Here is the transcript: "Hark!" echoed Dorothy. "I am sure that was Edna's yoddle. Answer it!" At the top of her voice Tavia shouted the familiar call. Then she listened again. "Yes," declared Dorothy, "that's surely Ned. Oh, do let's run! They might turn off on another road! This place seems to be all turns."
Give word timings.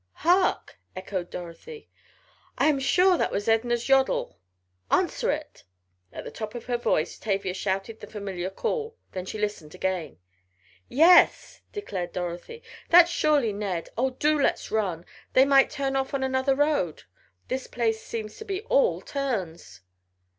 "Hark!" 0.25 0.79
echoed 0.95 1.29
Dorothy. 1.29 1.87
"I 2.57 2.65
am 2.65 2.79
sure 2.79 3.19
that 3.19 3.31
was 3.31 3.47
Edna's 3.47 3.87
yoddle. 3.87 4.39
Answer 4.89 5.29
it!" 5.29 5.63
At 6.11 6.23
the 6.23 6.31
top 6.31 6.55
of 6.55 6.65
her 6.65 6.77
voice 6.79 7.19
Tavia 7.19 7.53
shouted 7.53 7.99
the 7.99 8.07
familiar 8.07 8.49
call. 8.49 8.95
Then 9.11 9.27
she 9.27 9.37
listened 9.37 9.75
again. 9.75 10.17
"Yes," 10.89 11.61
declared 11.71 12.13
Dorothy, 12.13 12.63
"that's 12.89 13.11
surely 13.11 13.53
Ned. 13.53 13.89
Oh, 13.95 14.09
do 14.09 14.39
let's 14.41 14.71
run! 14.71 15.05
They 15.33 15.45
might 15.45 15.69
turn 15.69 15.95
off 15.95 16.15
on 16.15 16.23
another 16.23 16.55
road! 16.55 17.03
This 17.47 17.67
place 17.67 18.01
seems 18.03 18.37
to 18.39 18.43
be 18.43 18.61
all 18.63 19.01
turns." 19.01 19.81